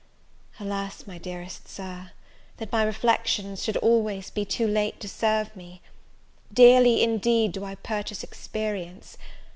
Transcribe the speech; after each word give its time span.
Alas, 0.59 1.05
my 1.05 1.19
dearest 1.19 1.67
Sir, 1.67 2.09
that 2.57 2.71
my 2.71 2.81
reflections 2.81 3.63
should 3.63 3.77
always 3.77 4.31
be 4.31 4.43
too 4.43 4.65
late 4.65 4.99
to 4.99 5.07
serve 5.07 5.55
me! 5.55 5.79
dearly, 6.51 7.03
indeed, 7.03 7.51
do 7.51 7.63
I 7.63 7.75
purchase 7.75 8.23
experience! 8.23 9.15